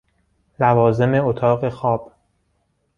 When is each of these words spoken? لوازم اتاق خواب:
لوازم 0.59 1.13
اتاق 1.25 1.69
خواب: 1.69 2.11